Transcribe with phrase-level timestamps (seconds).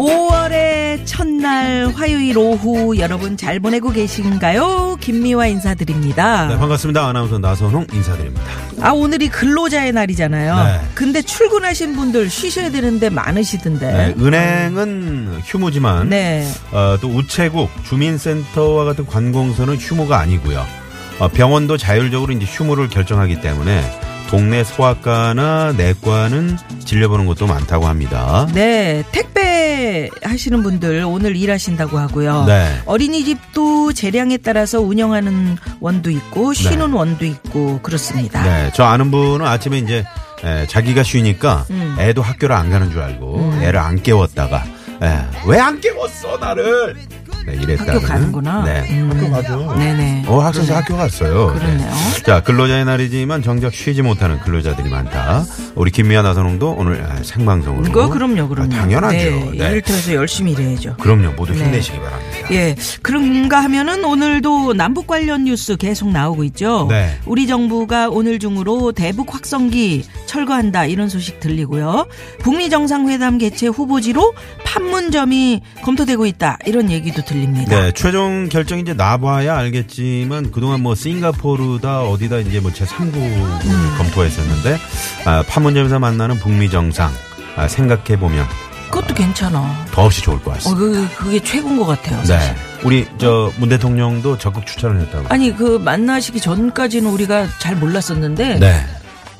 [0.00, 4.96] 5월의 첫날 화요일 오후 여러분 잘 보내고 계신가요?
[4.98, 6.48] 김미화 인사드립니다.
[6.48, 8.42] 네, 반갑습니다 아나운서 나선홍 인사드립니다
[8.80, 10.56] 아 오늘이 근로자의 날이잖아요.
[10.64, 10.80] 네.
[10.94, 13.92] 근데 출근하신 분들 쉬셔야 되는데 많으시던데.
[13.92, 16.50] 네, 은행은 휴무지만 네.
[16.72, 20.64] 어, 또 우체국 주민센터와 같은 관공서는 휴무가 아니고요
[21.18, 29.02] 어, 병원도 자율적으로 이제 휴무를 결정하기 때문에 동네 소아과나 내과는 진료보는 것도 많다고 합니다 네,
[29.10, 32.44] 택배 하시는 분들 오늘 일하신다고 하고요.
[32.46, 32.80] 네.
[32.86, 38.42] 어린이집도 재량에 따라서 운영하는 원도 있고 쉬는 원도 있고 그렇습니다.
[38.42, 40.04] 네, 저 아는 분은 아침에 이제
[40.44, 41.96] 에, 자기가 쉬니까 음.
[41.98, 44.64] 애도 학교를 안 가는 줄 알고 애를 안 깨웠다가
[45.46, 46.94] 왜 안 깨웠어 나를
[47.46, 48.64] 네, 이랬다는 학교 가는구나.
[48.64, 49.10] 네, 음.
[49.12, 49.74] 학교 가죠.
[49.78, 50.24] 네네.
[50.26, 51.52] 어, 학생들 학교 갔어요.
[51.54, 51.78] 그러네요.
[51.78, 52.22] 네.
[52.24, 55.44] 자, 근로자의 날이지만 정작 쉬지 못하는 근로자들이 많다.
[55.74, 57.84] 우리 김미아 나선홍도 오늘 아, 생방송으로.
[57.84, 58.74] 그거 그럼요, 그럼요.
[58.74, 59.16] 아, 당연하죠.
[59.16, 59.70] 네, 네.
[59.70, 60.96] 일터에서 열심히 일해야죠.
[60.98, 61.32] 그럼요.
[61.36, 61.64] 모두 네.
[61.64, 62.48] 힘내시기 바랍니다.
[62.52, 66.86] 예, 그런가 하면은 오늘도 남북 관련 뉴스 계속 나오고 있죠.
[66.90, 67.18] 네.
[67.26, 72.06] 우리 정부가 오늘 중으로 대북 확성기 철거한다 이런 소식 들리고요.
[72.40, 77.80] 북미 정상회담 개최 후보지로 판문점이 검토되고 있다 이런 얘기도 들립니다.
[77.80, 83.94] 네, 최종 결정이 이제 나봐야 알겠지만 그동안 뭐 싱가포르다 어디다 이제 뭐 제3국 음.
[83.98, 84.78] 검토했었는데
[85.24, 87.10] 아, 판문점에서 만나는 북미 정상
[87.56, 88.44] 아, 생각해 보면
[88.90, 89.86] 그것도 괜찮아.
[89.92, 90.80] 더없이 좋을 것 어, 같습니다.
[90.80, 92.24] 그, 그게 최고인 것 같아요.
[92.24, 92.36] 사실.
[92.54, 95.26] 네, 우리 저 문 대통령도 적극 추천을 했다고.
[95.28, 98.84] 아니 그 만나시기 전까지는 우리가 잘 몰랐었는데, 네,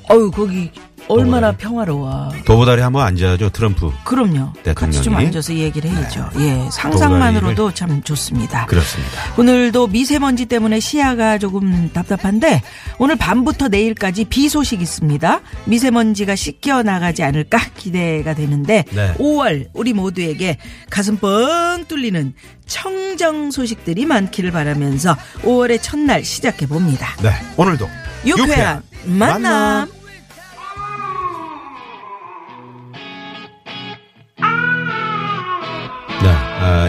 [0.08, 0.70] 어유 거기
[1.10, 1.52] 얼마나.
[1.52, 2.32] 평화로워.
[2.44, 3.90] 도보다리 한번 앉아야죠 트럼프.
[4.04, 4.52] 그럼요.
[4.74, 5.26] 같이 좀 대통령이.
[5.26, 6.30] 앉아서 얘기를 해야죠.
[6.38, 8.66] 예, 상상만으로도 참 좋습니다.
[8.66, 9.12] 그렇습니다.
[9.36, 12.62] 오늘도 미세먼지 때문에 시야가 조금 답답한데
[12.98, 15.40] 오늘 밤부터 내일까지 비 소식 있습니다.
[15.64, 19.14] 미세먼지가 씻겨 나가지 않을까 기대가 되는데 네.
[19.14, 20.56] 5월 우리 모두에게
[20.88, 22.32] 가슴 뻥 뚫리는
[22.66, 27.08] 청정 소식들이 많기를 바라면서 5월의 첫날 시작해 봅니다.
[27.22, 27.88] 네, 오늘도
[28.26, 29.88] 유쾌한 만남.
[29.92, 29.99] 네,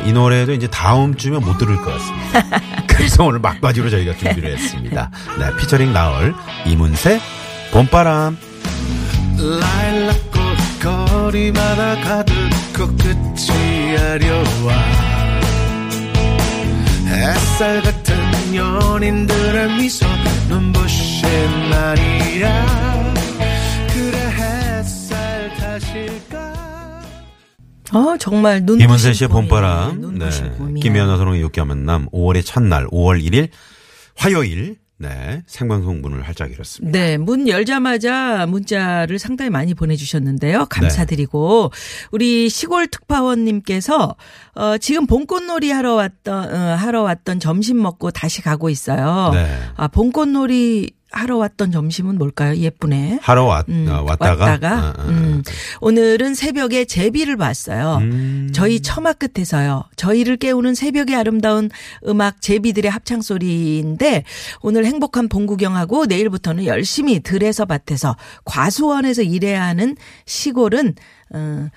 [0.05, 2.59] 이 노래도 이제 다음 주면 못 들을 것 같습니다.
[2.87, 5.09] 그래서 오늘 막바지로 저희가 준비를 했습니다.
[5.39, 6.33] 네, 피처링 나얼
[6.65, 7.19] 이문세
[7.71, 8.37] 봄바람.
[9.37, 10.41] 라일락꽃
[10.81, 12.33] 거리마다 가득
[12.77, 14.73] 코끝이 아려와
[17.07, 20.05] 햇살 같은 연인들의 미소
[20.47, 23.13] 눈부신 날이야
[23.93, 26.50] 그래 햇살 탓일까
[27.93, 30.17] 어 정말 눈 이문세 씨의 봄바람.
[30.17, 30.29] 네.
[30.81, 33.49] 김연아 선홍의 만남 5월의 첫날 5월 1일
[34.15, 36.95] 화요일 네, 생방송 문을 활짝 열었습니다.
[36.95, 40.67] 네, 문 열자마자 문자를 상당히 많이 보내주셨는데요.
[40.69, 41.71] 감사드리고
[42.11, 44.15] 우리 시골 특파원님께서
[44.53, 49.31] 어, 지금 봄꽃놀이 하러 왔던 어, 하러 왔던 점심 먹고 다시 가고 있어요.
[49.33, 49.59] 네.
[49.75, 52.55] 아 봄꽃놀이 하러 왔던 점심은 뭘까요?
[52.55, 53.19] 예쁘네.
[53.21, 55.43] 하러 왔, 음, 어, 왔다가, 왔다가 어, 어, 음.
[55.81, 57.97] 오늘은 새벽에 제비를 봤어요.
[58.01, 58.49] 음.
[58.53, 59.83] 저희 처마 끝에서요.
[59.97, 61.69] 저희를 깨우는 새벽의 아름다운
[62.07, 64.23] 음악 제비들의 합창 소리인데
[64.61, 70.95] 오늘 행복한 봄 구경하고 내일부터는 열심히 들에서 밭에서 과수원에서 일해야 하는 시골은
[71.33, 71.67] 어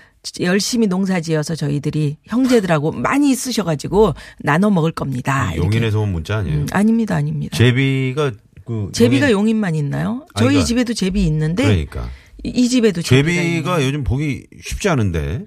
[0.41, 5.55] 열심히 농사지어서 저희들이 형제들하고 많이 쓰셔가지고 나눠 먹을 겁니다.
[5.56, 6.61] 용인에서 온 문자 아니에요?
[6.61, 7.56] 음, 아닙니다, 아닙니다.
[7.56, 8.33] 제비가
[8.65, 10.27] 그 제비가 용인- 용인만 있나요?
[10.37, 12.09] 저희 아니, 그러니까- 집에도 제비 있는데 그러니까
[12.43, 13.85] 이, 이 집에도 제비가 제비가.
[13.87, 15.43] 요즘 보기 쉽지 않은데.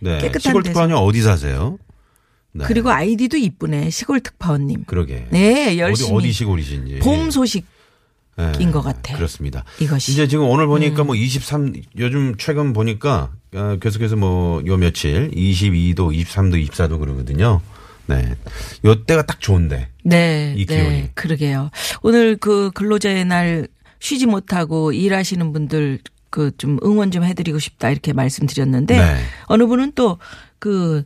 [0.00, 0.18] 네.
[0.18, 0.62] 깨끗한 시골.
[0.62, 1.78] 특파원이 어디 사세요?
[2.52, 2.64] 네.
[2.66, 3.90] 그리고 아이디도 이쁘네.
[3.90, 4.84] 시골 특파원님.
[4.86, 5.26] 그러게.
[5.30, 6.10] 네, 열심히.
[6.12, 6.98] 어디 어디 시골이신지.
[7.00, 7.64] 봄 소식
[8.36, 9.16] 네, 인것 같아요.
[9.18, 9.64] 그렇습니다.
[9.80, 10.10] 이것이.
[10.10, 10.12] 음.
[10.12, 15.96] 이제 지금 오늘 보니까 뭐 23, 요즘 최근 보니까 어, 계속해서 뭐 요 며칠 22도,
[16.12, 17.60] 23도, 24도 그러거든요.
[18.10, 18.34] 네.
[18.84, 19.88] 요 때가 딱 좋은데.
[20.04, 21.10] 네, 이 네, 기온이.
[21.14, 21.70] 그러게요.
[22.02, 23.68] 오늘 그 근로자의 날
[24.00, 25.98] 쉬지 못하고 일하시는 분들
[26.30, 29.16] 그 좀 응원 좀 해드리고 싶다 이렇게 말씀드렸는데 네.
[29.46, 30.18] 어느 분은 또
[30.60, 31.04] 그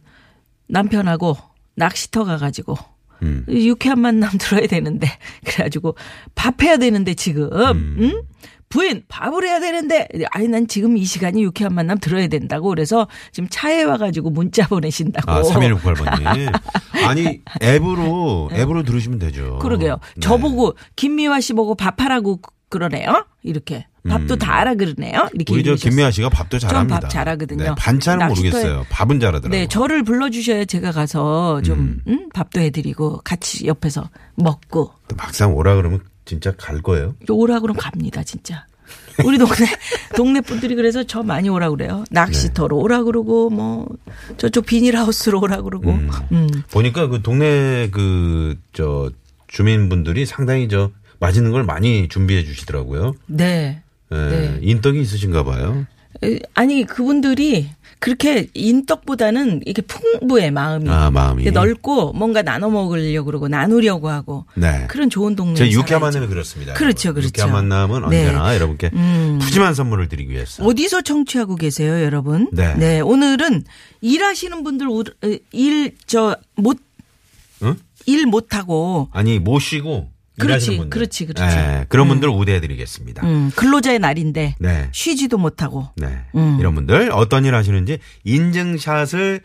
[0.67, 1.37] 남편하고
[1.77, 2.77] 낚시터 가가지고
[3.23, 3.45] 음.
[3.49, 5.09] 유쾌한 만남 들어야 되는데
[5.45, 5.97] 그래가지고
[6.35, 8.23] 밥 해야 되는데 지금 음.
[8.69, 13.49] 부인 밥을 해야 되는데 아니 난 지금 이 시간이 유쾌한 만남 들어야 된다고 그래서 지금
[13.49, 15.31] 차에 와가지고 문자 보내신다고.
[15.31, 16.61] 아, 3168번님.
[17.05, 19.59] 아니, 앱으로, 앱으로 들으시면 되죠.
[19.61, 19.99] 그러게요.
[20.17, 20.21] 네.
[20.21, 23.27] 저보고 김미화 씨 보고 밥하라고 그러네요.
[23.43, 25.29] 이렇게 밥도 다 알아 그러네요.
[25.33, 25.55] 이렇게 음.
[25.55, 25.75] 우리 저.
[25.77, 27.01] 김미아 씨가 밥도 잘합니다.
[27.01, 27.65] 밥 잘하거든요.
[27.65, 28.85] 네, 반찬은 모르겠어요.
[28.91, 29.59] 밥은 잘하더라고요.
[29.59, 35.77] 네, 저를 불러주셔야 제가 가서 좀 음, 밥도 해드리고 같이 옆에서 먹고 또 막상 오라
[35.77, 37.15] 그러면 진짜 갈 거예요.
[37.29, 38.67] 오라 그러면 갑니다, 진짜.
[39.25, 39.55] 우리 동네
[40.17, 42.05] 동네 분들이 그래서 저 많이 오라 그래요.
[42.11, 43.87] 낚시터로 오라 그러고 뭐
[44.37, 45.91] 저쪽 비닐하우스로 오라 그러고.
[46.33, 46.49] 음.
[46.71, 49.11] 보니까 그 동네 그 저
[49.47, 50.91] 주민분들이 상당히 저
[51.21, 53.15] 맛있는 걸 많이 준비해 주시더라고요.
[53.27, 53.81] 네.
[54.13, 54.59] 예, 네.
[54.61, 55.87] 인덕이 있으신가 봐요.
[56.23, 60.91] 에, 아니 그분들이 그렇게 인덕보다는 이게 풍부해 마음이.
[60.91, 61.51] 아, 마음이.
[61.51, 64.85] 넓고 뭔가 나눠 먹으려고 그러고 나누려고 하고 네.
[64.89, 65.55] 그런 좋은 동네.
[65.55, 66.75] 제 유쾌한 만남이 그렇습니다.
[66.75, 67.23] 그렇죠, 여러분.
[67.23, 67.29] 그렇죠.
[67.29, 68.27] 유쾌한 만남은 네.
[68.27, 69.39] 언제나 여러분께 음.
[69.41, 70.65] 푸짐한 선물을 드리기 위해서.
[70.65, 72.51] 어디서 청취하고 계세요, 여러분?
[72.53, 73.01] 네.
[73.01, 73.65] 오늘은
[74.03, 74.87] 일하시는 분들
[75.53, 76.79] 일 저못일
[77.63, 77.77] 응?
[78.27, 80.91] 못하고 아니 모시고 그렇지, 분들.
[80.91, 81.57] 그렇지, 그렇지.
[81.57, 83.27] 예, 그런 분들 우대해 드리겠습니다.
[83.27, 84.89] 음, 근로자의 날인데 네.
[84.93, 86.25] 쉬지도 못하고 네.
[86.35, 86.57] 음.
[86.59, 89.43] 이런 분들 어떤 일 하시는지 인증샷을 에,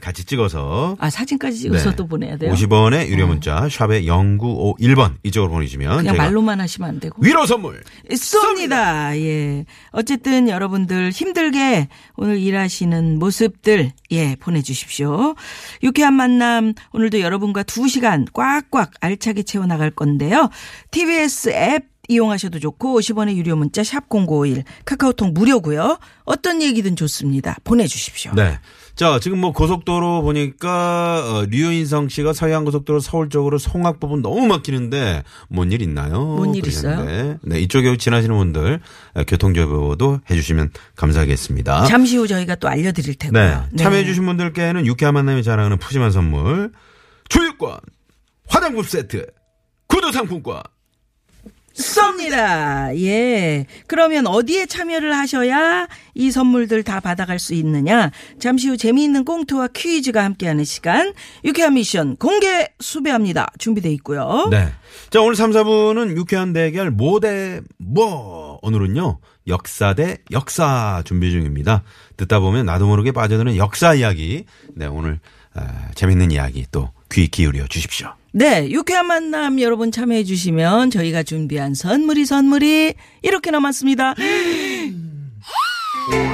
[0.00, 1.96] 같이 찍어서 아 사진까지 찍어서 네.
[1.96, 2.52] 또 보내야 돼요.
[2.52, 7.16] 50원의 유료 문자 샵에 0951번 이쪽으로 보내주시면 그냥 말로만 하시면 안 되고.
[7.22, 9.14] 위로 선물 쏩니다.
[9.16, 9.64] 예.
[9.90, 15.34] 어쨌든 여러분들 힘들게 오늘 일하시는 모습들 예 보내주십시오.
[15.82, 20.48] 유쾌한 만남 오늘도 여러분과 두 시간 꽉꽉 알차게 채워 나갈 건데요.
[20.90, 25.98] TBS 앱 이용하셔도 좋고 50원의 유료 문자 샵 #0951 카카오톡 무료고요.
[26.24, 27.56] 어떤 얘기든 좋습니다.
[27.64, 28.32] 보내주십시오.
[28.34, 28.58] 네.
[28.96, 34.46] 자, 지금 뭐 고속도로 보니까 어, 류인성 씨가 서해안 고속도로 서울 쪽으로 송악 부분 너무
[34.46, 36.24] 막히는데 뭔 일 있나요?
[36.24, 36.98] 뭔 일 있어요?
[36.98, 37.38] 그러셨는데.
[37.42, 38.80] 네, 이쪽에 지나시는 분들
[39.14, 41.86] 어, 교통 정보도 해주시면 감사하겠습니다.
[41.86, 43.64] 잠시 후 저희가 또 알려드릴 네, 테고요.
[43.76, 46.70] 참여해주신 분들께는 유쾌한 만남이 자랑하는 푸짐한 선물
[47.28, 47.78] 주유권,
[48.48, 49.26] 화장품 세트,
[49.88, 50.62] 구두 상품권.
[51.74, 52.96] 쏩니다.
[53.00, 53.66] 예.
[53.86, 58.10] 그러면 어디에 참여를 하셔야 이 선물들 다 받아갈 수 있느냐?
[58.38, 61.12] 잠시 후 재미있는 꽁트와 퀴즈가 함께하는 시간.
[61.44, 63.48] 유쾌한 미션 공개 수배합니다.
[63.58, 64.48] 준비돼 있고요.
[64.50, 64.68] 네.
[65.10, 69.18] 자, 오늘 3, 4부는 유쾌한 대결 모대 뭐 오늘은요.
[69.46, 71.82] 역사 대 역사 준비 중입니다.
[72.16, 74.44] 듣다 보면 나도 모르게 빠져드는 역사 이야기.
[74.74, 75.20] 네, 오늘
[75.54, 78.12] 아, 재밌는 이야기 또 귀 기울여 주십시오.
[78.36, 84.16] 네, 유쾌한 만남 여러분 참여해 주시면 저희가 준비한 선물이 선물이 이렇게 남았습니다.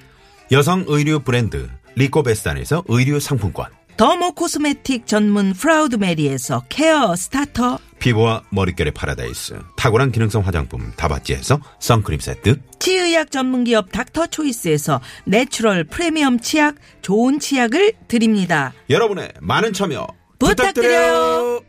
[0.51, 3.67] 여성 의류 브랜드 리코베스탄에서 의류 상품권.
[3.95, 12.19] dermo cosmetic 전문 프라우드 메리에서 care starter 피부와 머릿결의 파라다이스 탁월한 기능성 화장품 다바찌에서 선크림
[12.19, 12.59] 세트.
[12.79, 20.07] 치의학 전문기업 닥터 초이스에서 natural 프리미엄 치약 좋은 치약을 드립니다 여러분의 많은 참여
[20.39, 21.61] 부탁드려요.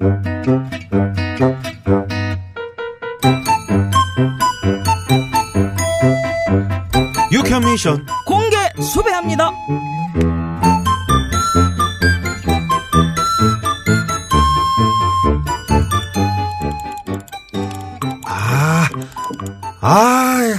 [0.00, 0.79] 부탁드려요.
[7.80, 9.50] 미션 공개 수배합니다
[18.26, 18.88] 아,
[19.80, 20.54] 아,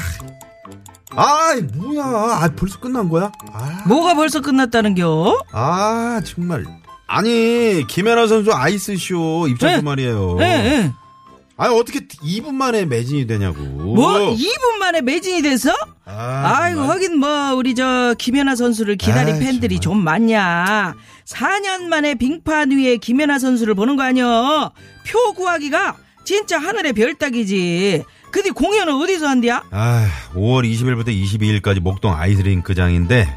[1.11, 2.03] 아, 뭐야?
[2.03, 3.31] 아, 벌써 끝난 거야?
[3.53, 6.65] 아, 뭐가 벌써 끝났다는겨 아, 정말.
[7.05, 9.81] 아니, 김연아 선수 아이스쇼 입장권 네.
[9.83, 10.37] 말이에요.
[10.41, 10.91] 예, 예.
[11.57, 13.61] 아니, 어떻게 2분 만에 매진이 되냐고.
[13.61, 15.71] 뭐 2분 만에 매진이 돼서?
[16.17, 16.89] 아, 정말.
[16.89, 19.81] 하긴 뭐 우리 저 김연아 선수를 기다린 아이, 팬들이 정말.
[19.81, 20.95] 좀 많냐.
[21.25, 24.71] 4년 만에 빙판 위에 김연아 선수를 보는 거 아니여.
[25.07, 28.03] 표 구하기가 진짜 하늘의 별 따기지.
[28.31, 29.63] 근데 공연은 어디서 한디야?
[29.71, 33.27] 아, 5월 20일부터 22일까지 목동 아이스링크장인데,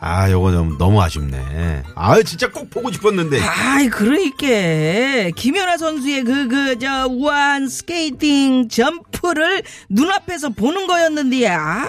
[0.00, 1.82] 아, 요거 좀 너무 아쉽네.
[1.96, 3.40] 아, 진짜 꼭 보고 싶었는데.
[3.40, 11.84] 아이 그러니까 김연아 선수의 그 그 저 우아한 스케이팅 점프를 눈앞에서 보는 거였는데 아,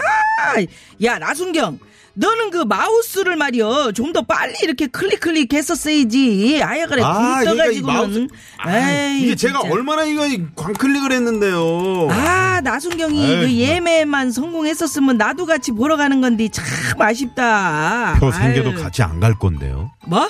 [1.04, 1.78] 야 나순경
[2.20, 6.60] 너는 그 마우스를 말이여 좀 더 빨리 이렇게 클릭 클릭 했었어야지.
[6.62, 8.28] 아예 그래 아, 굴 그러니까 이 떠가지고는.
[8.58, 9.72] 아, 에이, 이게 제가 진짜.
[9.74, 10.22] 얼마나 이거
[10.56, 12.08] 광클릭을 했는데요.
[12.10, 16.64] 아 나순경이 에이, 그 예매만 성공했었으면 나도 같이 보러 가는 건데 참
[17.00, 18.16] 아쉽다.
[18.18, 18.82] 표 생겨도 아유.
[18.82, 19.92] 같이 안 갈 건데요.
[20.06, 20.28] 뭐?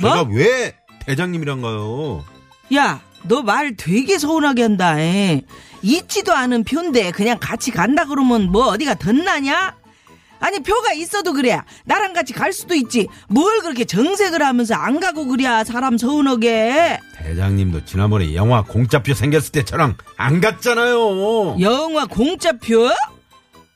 [0.00, 0.34] 제가 뭐?
[0.34, 0.74] 왜
[1.06, 2.24] 대장님이란가요?
[2.76, 4.98] 야, 너 말 되게 서운하게 한다.
[4.98, 5.42] 에.
[5.82, 9.74] 있지도 않은 표인데 그냥 같이 간다 그러면 뭐 어디가 덧나냐?
[10.44, 11.58] 아니 표가 있어도 그래.
[11.86, 13.08] 나랑 같이 갈 수도 있지.
[13.28, 15.44] 뭘 그렇게 정색을 하면서 안 가고 그래.
[15.64, 17.00] 사람 서운하게.
[17.16, 21.58] 대장님도 지난번에 영화 공짜표 생겼을 때 저랑 안 갔잖아요.
[21.60, 22.90] 영화 공짜표?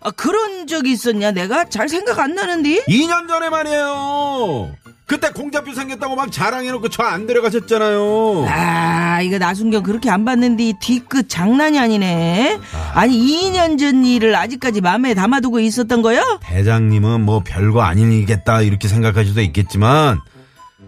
[0.00, 1.30] 아, 그런 적이 있었냐?
[1.30, 2.84] 내가 잘 생각 안 나는데.
[2.84, 4.76] 2년 전에 말이에요.
[5.08, 8.44] 그때 공짜표 생겼다고 막 자랑해놓고 저 안 데려가셨잖아요.
[8.46, 12.60] 아, 이거 나순경 그렇게 안 봤는데 뒤끝 장난이 아니네.
[12.94, 13.16] 아 니
[13.50, 16.38] 2년 전 일을 아직까지 마음에 담아두고 있었던 거요?
[16.42, 20.20] 대장님은 뭐 별거 아니겠다 이렇게 생각하실 수도 있겠지만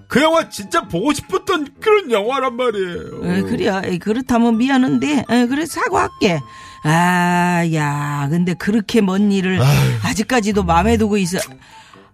[0.07, 3.25] 그 영화 진짜 보고 싶었던 그런 영화란 말이에요.
[3.25, 3.91] 에.
[3.93, 6.41] 에이, 그렇다면 미안한데, 에, 그래 사과할게.
[6.83, 9.61] 아, 야, 근데 그렇게 먼 일을
[10.05, 11.39] 아직까지도 마음에 두고 있어.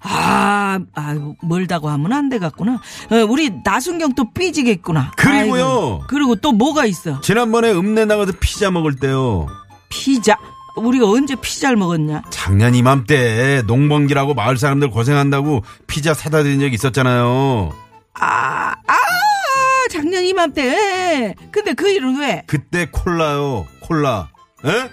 [0.08, 2.74] 아, 아, 멀다고 하면 안 되겠구나.
[2.74, 5.12] 어, 우리 나순경 또 삐지겠구나.
[5.16, 5.64] 그리고요.
[5.64, 7.20] 아이고, 그리고 또 뭐가 있어?
[7.20, 9.46] 지난번에 읍내 나가서 피자 먹을 때요.
[9.88, 10.36] 피자.
[10.76, 12.22] 우리가 언제 피자를 먹었냐?
[12.30, 17.72] 작년 이맘때 농번기라고 마을 사람들 고생한다고 피자 사다 드린 적 있었잖아요.
[18.14, 18.94] 아, 아,
[19.90, 21.34] 작년 이맘때.
[21.50, 22.42] 근데 그 일은 왜?
[22.46, 23.66] 그때 콜라요.
[23.80, 24.28] 콜라.
[24.66, 24.90] 에?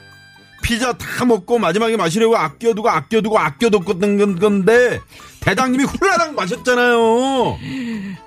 [0.63, 4.99] 피자 다 먹고 마지막에 마시려고 아껴두고 아껴두고 아껴뒀던 건- 건데
[5.41, 7.59] 대장님이 콜라랑 마셨잖아요.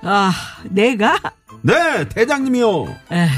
[0.03, 0.33] 아,
[0.65, 1.19] 내가?
[1.63, 2.85] 네, 대장님이요.
[3.11, 3.29] 에이,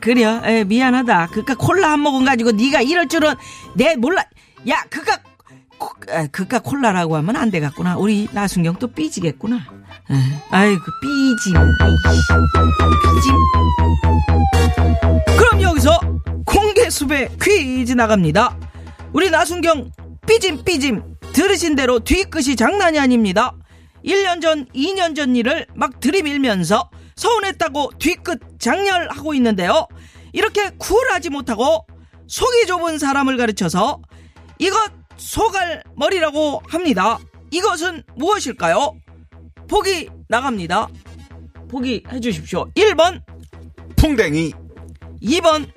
[0.00, 0.40] 그래요.
[0.44, 1.28] 에이, 미안하다.
[1.32, 3.34] 그까 콜라 한 모금 가지고 네가 이럴 줄은
[3.74, 4.24] 내 몰라.
[4.68, 5.18] 야, 그까
[6.32, 7.96] 그까 콜라라고 하면 안 되겠구나.
[7.98, 9.60] 우리 나순경 또 삐지겠구나.
[10.50, 11.54] 아이고 삐짐.
[13.14, 13.34] 삐짐.
[15.36, 16.00] 그럼 여기서
[16.46, 18.56] 공개 수배 퀴즈 나갑니다.
[19.12, 19.90] 우리 나순경
[20.26, 23.52] 삐짐 삐짐 들으신 대로 뒤끝이 장난이 아닙니다.
[24.04, 29.86] 1년 전, 2년 전 일을 막 들이밀면서 서운했다고 뒤끝 장렬하고 있는데요.
[30.32, 31.86] 이렇게 쿨하지 못하고
[32.26, 34.00] 속이 좁은 사람을 가르쳐서
[34.58, 37.18] 이것 소갈 머리라고 합니다.
[37.50, 38.94] 이것은 무엇일까요?
[39.68, 40.88] 보기 나갑니다.
[41.68, 42.66] 보기 해주십시오.
[42.74, 43.20] 1번,
[43.96, 44.52] 풍뎅이,
[45.22, 45.70] 2번,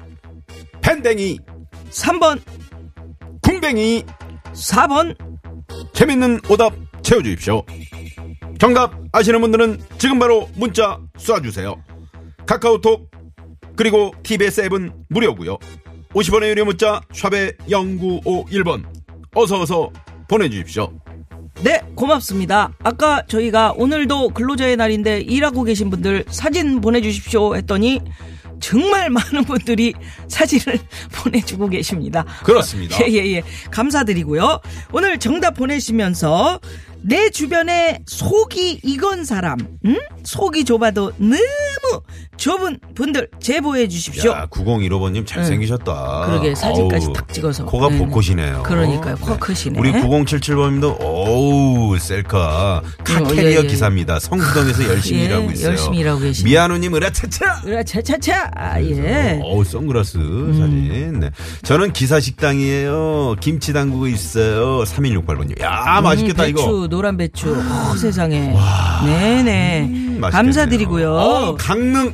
[0.82, 1.40] 팬댕이,
[1.90, 2.42] 3번,
[3.42, 4.04] 궁뎅이.
[4.54, 5.16] 4번,
[5.94, 7.64] 재밌는 오답 채워주십시오.
[8.60, 11.82] 정답 아시는 분들은 지금 바로 문자 쏴주세요.
[12.46, 13.10] 카카오톡
[13.76, 15.58] 그리고 TBS 앱은 무료고요.
[16.14, 18.84] 50원의 유료 문자 샵의 0951번
[19.34, 19.92] 어서 어서
[20.28, 20.92] 보내주십시오.
[21.64, 22.74] 네, 고맙습니다.
[22.80, 28.00] 아까 저희가 오늘도 근로자의 날인데 일하고 계신 분들 사진 보내주십시오 했더니
[28.60, 29.94] 정말 많은 분들이
[30.28, 30.80] 사진을
[31.14, 32.26] 보내주고 계십니다.
[32.44, 32.98] 그렇습니다.
[33.06, 33.44] 예, 예, 예.
[33.70, 34.60] 감사드리고요.
[34.92, 36.60] 오늘 정답 보내시면서
[37.04, 39.98] 내 주변에 속이 익은 사람, 음?
[40.24, 41.38] 속이 좁아도 너무
[42.38, 44.32] 좁은 분들 제보해 주십시오.
[44.32, 46.24] 야 9015번님 잘생기셨다.
[46.28, 47.66] 그러게, 사진까지 어우, 탁 찍어서.
[47.66, 47.98] 코가 네.
[48.00, 48.64] 복코시네요.
[48.64, 49.80] 그러니까요, 코가 크시네.
[49.80, 53.68] 우리 9077번님도 오우 셀카 카 어, 캐리어 예, 예.
[53.68, 54.20] 기사입니다.
[54.20, 55.70] 성수동에서 열심히 예, 일하고 있어요.
[55.72, 56.50] 열심히 일하고 계십니다.
[56.50, 57.62] 미아누님 으라차차.
[57.66, 58.52] 으라, 차차차.
[58.56, 59.40] 아, 예.
[59.44, 60.18] 어우 선글라스
[60.58, 61.20] 사진.
[61.20, 61.30] 네.
[61.64, 63.36] 저는 기사 식당이에요.
[63.40, 64.84] 김치 담그고 있어요.
[64.84, 65.62] 3168번님.
[65.62, 66.88] 야 맛있겠다 음, 배추, 이거.
[66.88, 67.52] 노란 배추.
[67.56, 68.54] 어, 세상에.
[69.06, 69.82] 네네.
[69.82, 70.32] 맛있겠네요.
[70.32, 71.14] 감사드리고요.
[71.14, 72.14] 어, 강릉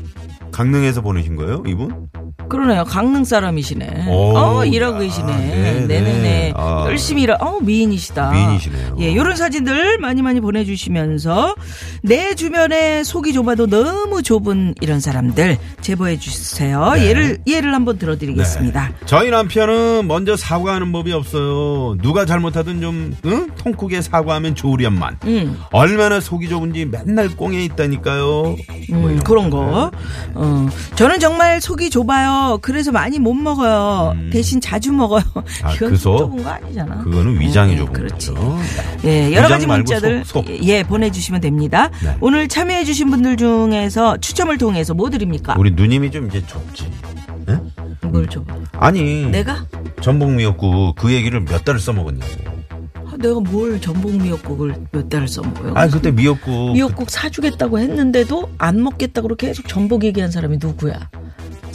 [0.51, 2.09] 강릉에서 보내신 거예요, 이분?
[2.49, 2.83] 그러네요.
[2.85, 4.05] 강릉 사람이시네.
[4.09, 5.25] 오, 어, 일하고 야, 계시네.
[5.35, 5.87] 네네.
[5.87, 6.53] 네네네.
[6.55, 6.85] 아.
[6.87, 8.31] 열심히 일하, 어, 미인이시다.
[8.31, 8.95] 미인이시네요.
[8.99, 11.55] 예, 요런 사진들 많이 많이 보내주시면서
[12.03, 16.91] 내 주변에 속이 좁아도 너무 좁은 이런 사람들 제보해 주세요.
[16.93, 17.07] 네.
[17.07, 18.91] 예를, 예를 한번 들어드리겠습니다.
[19.05, 21.97] 저희 남편은 먼저 사과하는 법이 없어요.
[22.01, 23.49] 누가 잘못하든 좀 응?
[23.57, 25.17] 통크게 사과하면 좋으련만.
[25.25, 25.59] 음.
[25.71, 28.23] 얼마나 속이 좁은지 맨날 꽁에 있다니까요.
[28.25, 28.55] 뭐
[28.91, 29.57] 음, 이런 그런 거.
[29.57, 29.91] 거.
[30.35, 32.36] 어, 저는 정말 속이 좁아요.
[32.61, 34.15] 그래서 많이 못 먹어요.
[34.31, 35.23] 대신 자주 먹어요.
[35.35, 35.41] 음.
[35.63, 36.17] 아, 이건 그 속?
[36.17, 36.97] 좁은 거 아니잖아.
[37.03, 38.31] 그거는 위장이 음, 좁은 그렇지.
[38.33, 38.57] 거죠.
[39.05, 40.63] 예, 여러 가지 문자들 속, 속.
[40.63, 41.89] 예 보내주시면 됩니다.
[42.03, 42.15] 네.
[42.21, 45.55] 오늘 참여해주신 분들 중에서 추첨을 통해서 뭐 드립니까?
[45.57, 46.89] 우리 누님이 좀 이제 좁지.
[48.01, 48.43] 뭘 줘?
[48.73, 49.25] 아니.
[49.25, 49.65] 내가?
[50.01, 52.31] 전복 미역국 그 얘기를 몇 달을 써먹었냐고.
[52.95, 55.73] 아, 내가 뭘 전복 미역국을 몇 달을 써먹어요?
[55.75, 56.73] 아 그때 미역국.
[56.73, 61.09] 미역국 사주겠다고 했는데도 안 먹겠다고 계속 전복 얘기한 사람이 누구야?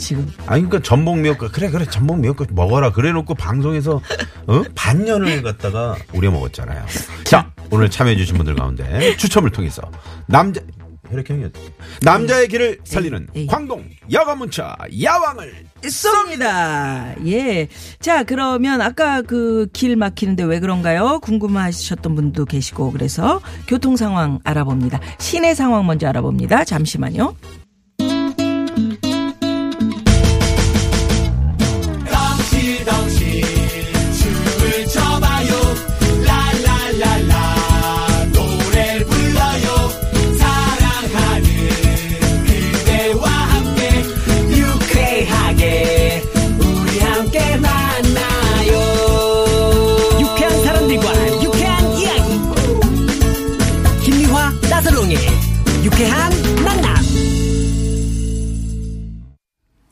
[0.03, 0.29] 지금.
[0.45, 4.01] 아니 그러니까 전복 미역국 그래 그래 전복 미역국 먹어라 그래놓고 방송에서
[4.47, 4.63] 어?
[4.75, 6.85] 반년을 갖다가 우려 먹었잖아요.
[7.23, 9.81] 자 오늘 참여해주신 분들 가운데 추첨을 통해서
[10.27, 10.61] 남자
[11.09, 11.61] 혈액형이었죠.
[12.01, 13.47] 남자의 길을 살리는 에이.
[13.47, 17.13] 광동 야간 문자 야왕을 쏩니다.
[17.27, 17.67] 예.
[17.99, 21.19] 자, 그러면 아까 그 길 막히는데 왜 그런가요?
[21.21, 24.99] 궁금하셨던 분도 계시고 그래서 교통 상황 알아봅니다.
[25.19, 26.63] 시내 상황 먼저 알아봅니다.
[26.63, 27.35] 잠시만요.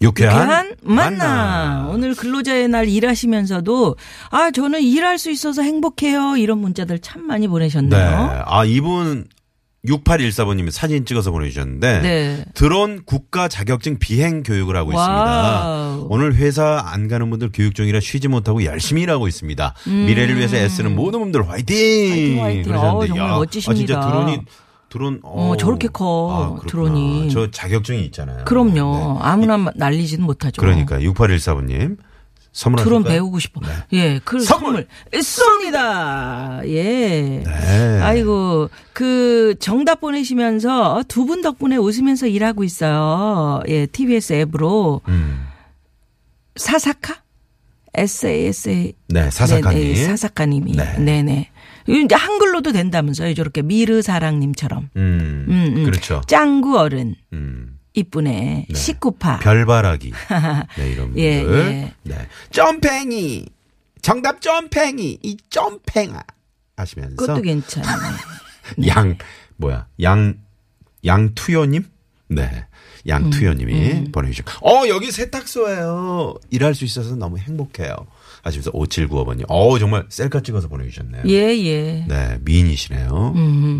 [0.02, 1.88] 유쾌한, 유쾌한 만나.
[1.90, 3.96] 오늘 근로자의 날 일하시면서도
[4.32, 6.38] 아, 저는 일할 수 있어서 행복해요.
[6.38, 7.48] 이런 문자들 참 많이 네.
[7.50, 8.44] 보내셨네요.
[8.46, 9.26] 아 이분
[9.88, 12.46] 6814번님이 사진 찍어서 보내주셨는데 네.
[12.54, 16.06] 드론 국가 자격증 비행 교육을 하고 있습니다.
[16.10, 19.74] 오늘 회사 안 가는 분들 교육 중이라 쉬지 못하고 열심히 일하고 있습니다.
[19.88, 21.76] 미래를 위해서 애쓰는 모든 분들 화이팅!
[21.76, 22.12] 음.
[22.12, 22.64] 화이팅, 화이팅.
[22.64, 23.72] 그러셨는데, 어, 정말 야, 멋지십니다.
[23.72, 24.40] 아, 진짜 드론이
[24.92, 26.70] 드론 어, 저렇게 커, 그렇구나.
[26.70, 27.30] 드론이.
[27.32, 28.44] 저 자격증이 있잖아요.
[28.46, 28.74] 그럼요.
[28.74, 29.20] 네.
[29.22, 30.62] 아무나 날리지는 못하죠.
[30.62, 31.98] 그러니까 6814번님
[32.52, 33.62] 선물 드론 배우고 싶어.
[33.94, 34.86] 예, 그 선물!
[35.24, 36.68] 선물 쏩니다.
[36.68, 37.42] 예.
[37.46, 38.00] 네.
[38.02, 43.62] 아이고 그 정답 보내시면서 두 분 덕분에 웃으면서 일하고 있어요.
[43.70, 45.48] 예, TBS 앱으로 음.
[46.58, 47.16] 사사카
[47.94, 49.80] S A S A 네, 사사카님.
[49.94, 50.98] 네네, 사사카님이 네.
[51.00, 51.51] 네.
[51.88, 53.34] 네 이제 한글로도 된다면서요.
[53.34, 54.90] 저렇게 미르사랑님처럼.
[54.96, 55.84] 음, 음, 음.
[55.86, 56.22] 그렇죠.
[56.28, 57.80] 짱구 어른 음.
[57.94, 58.68] 이쁘네.
[58.74, 59.40] 식구파.
[59.40, 60.12] 별바라기.
[60.78, 61.22] 네, 이런 분들.
[61.22, 61.94] 예, 예.
[62.04, 62.28] 네.
[62.52, 63.46] 점팽이.
[64.02, 65.20] 정답 점팽이.
[65.22, 66.22] 이 점팽아.
[66.78, 67.16] 하시면서.
[67.18, 67.88] 그것도 괜찮네.
[68.88, 69.18] 양,
[69.58, 69.88] 뭐야.
[70.02, 70.36] 양,
[71.06, 71.84] 양투요님?
[72.30, 72.66] 네.
[73.08, 74.68] 양투요님이 음, 보내주셨고.
[74.68, 76.36] 어, 여기 세탁소예요.
[76.50, 77.96] 일할 수 있어서 너무 행복해요.
[78.44, 79.46] 하시면서 5795번님.
[79.48, 81.24] 어, 정말 셀카 찍어서 보내주셨네요.
[81.28, 82.06] 예, 예.
[82.08, 83.34] 네, 미인이시네요.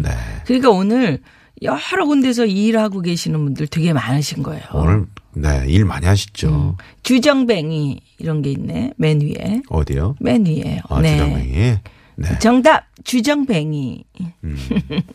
[0.04, 0.10] 네.
[0.46, 1.20] 그러니까 오늘
[1.62, 4.64] 여러 군데서 일하고 계시는 분들 되게 많으신 거예요.
[4.74, 6.50] 오늘, 네, 일 많이 하시죠.
[6.50, 6.76] 음.
[7.04, 8.94] 주정뱅이 이런 게 있네.
[8.98, 9.62] 맨 위에.
[9.70, 10.16] 어디요?
[10.20, 10.82] 맨 위에.
[10.90, 11.78] 아, 주정뱅이.
[12.16, 12.40] 네.
[12.40, 14.04] 정답 주정뱅이.
[14.44, 14.58] 음.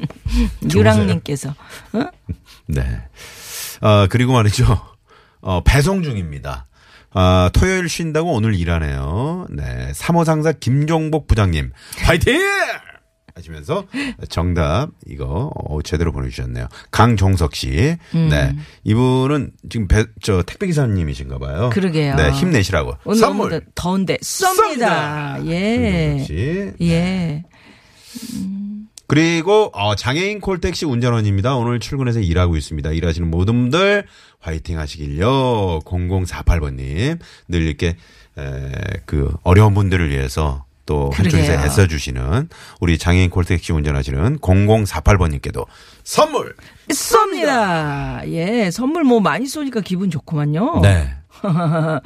[0.75, 2.07] 유랑님께서 어?
[2.67, 2.83] 네.
[3.81, 4.65] 어, 그리고 말이죠.
[5.41, 6.67] 어, 배송 중입니다.
[7.13, 9.47] 아, 토요일 쉰다고 오늘 일하네요.
[9.51, 9.91] 네.
[9.93, 11.73] 3호 상사 김종복 부장님.
[12.05, 12.41] 파이팅!
[13.35, 13.85] 하시면서
[14.31, 16.69] 정답 이거 어, 제대로 보내주셨네요.
[16.91, 17.97] 강종석 씨.
[18.15, 18.29] 음.
[18.31, 18.57] 네.
[18.85, 21.69] 이분은 지금 배, 저 택배 기사님이신가 봐요.
[21.73, 22.17] 그러게요.
[22.17, 22.31] 네.
[22.31, 22.95] 힘내시라고.
[23.05, 23.51] 오늘 선물.
[23.51, 25.47] 더- 더운데 쏩니다.
[25.49, 26.19] 예.
[26.27, 26.73] 씨.
[26.81, 27.45] 예.
[29.09, 31.55] 그리고 어, 장애인 콜택시 운전원입니다.
[31.57, 32.91] 오늘 출근해서 일하고 있습니다.
[32.91, 34.07] 일하시는 모든 분들
[34.47, 35.81] 화이팅 하시길요.
[35.81, 37.97] 0048번님 늘 이렇게
[38.39, 38.73] 에,
[39.05, 41.67] 그 어려운 분들을 위해서 또 한쪽에서 그러게요.
[41.67, 42.49] 애써주시는
[42.81, 45.67] 우리 장애인 콜택시 운전하시는 0048번님께도
[46.05, 46.55] 선물.
[46.89, 48.27] 쏩니다.
[48.29, 48.71] 예.
[48.71, 50.81] 선물 뭐 많이 쏘니까 기분 좋구만요.
[50.83, 51.09] 네.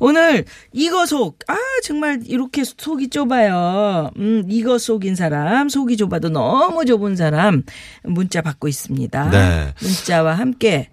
[0.00, 4.10] 오늘 이거 속, 아, 정말 이렇게 속이 좁아요.
[4.18, 7.62] 음, 이거 속인 사람, 속이 좁아도 너무 좁은 사람
[8.02, 9.30] 문자 받고 있습니다.
[9.30, 9.72] 네.
[9.80, 10.90] 문자와 함께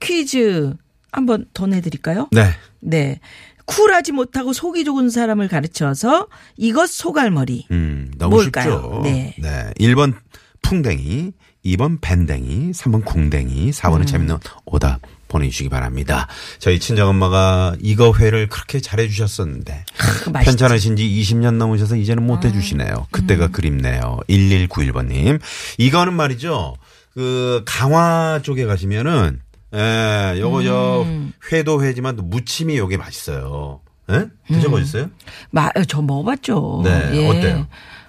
[0.00, 0.74] 퀴즈
[1.12, 2.28] 한번 더 내드릴까요?
[2.32, 2.50] 네.
[2.80, 3.20] 네.
[3.66, 7.66] 쿨하지 못하고 속이 좁은 사람을 가르쳐서 이것 소갈머리.
[7.70, 8.64] 음, 너무 뭘까요?
[8.72, 9.00] 쉽죠.
[9.04, 9.34] 네.
[9.78, 10.14] 1번
[10.62, 11.32] 풍뎅이,
[11.64, 13.70] 2번 밴댕이, 3번 궁뎅이, 음.
[13.70, 16.26] 4번은 재밌는 오답 보내주시기 바랍니다.
[16.58, 19.84] 저희 친정엄마가 이거 회를 그렇게 잘해주셨었는데
[20.32, 20.50] 맛있지.
[20.50, 23.06] 편찮으신 지 20년 넘으셔서 이제는 못 해주시네요.
[23.12, 23.52] 그때가 음.
[23.52, 24.18] 그립네요.
[24.28, 25.38] 1191번님.
[25.78, 26.74] 이거는 말이죠.
[27.14, 29.40] 그 강화 쪽에 가시면은
[29.74, 31.32] 예, 요거 저 음.
[31.52, 33.80] 회도 회지만 또 무침이 요게 맛있어요.
[34.10, 34.26] 예?
[34.48, 35.10] 드셔보셨어요?
[35.50, 36.80] 마, 저 먹어봤죠.
[36.84, 37.28] 네, 예.
[37.28, 37.66] 어때요?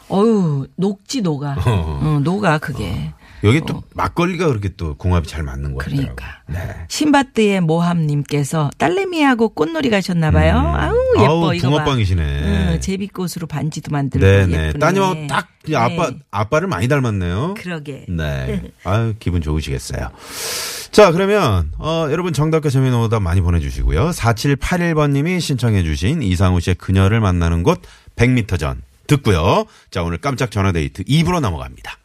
[0.09, 1.55] 어유 녹지 녹아.
[1.65, 1.99] 어.
[2.01, 3.13] 어, 녹아 그게.
[3.43, 6.15] 여기 또 막걸리가 그렇게 또 궁합이 잘 맞는 것 같더라고요.
[6.15, 6.41] 그러니까.
[6.47, 6.85] 네.
[6.87, 10.57] 신바트의 모함님께서 딸내미하고 꽃놀이 가셨나 봐요.
[10.57, 11.43] 아우 예뻐 음.
[11.43, 11.77] 아우, 이거 봐.
[11.77, 12.23] 붕어빵이시네.
[12.73, 14.53] 응, 제비꽃으로 반지도 만들고 네네.
[14.67, 14.79] 예쁘네.
[14.79, 16.17] 따님하고 딱이 아빠 네.
[16.31, 17.55] 아빠를 많이 닮았네요.
[17.55, 18.05] 그러게.
[18.09, 18.71] 네.
[18.83, 20.09] 아유 기분 좋으시겠어요.
[20.91, 24.09] 자 그러면 어, 여러분 정답과 재미있는 오답 많이 보내주시고요.
[24.11, 27.81] 4781번님이 신청해주신 이상우 씨의 그녀를 만나는 곳
[28.15, 29.65] 100m 전 듣고요.
[29.89, 31.97] 자 오늘 깜짝 전화데이트 2부로 넘어갑니다.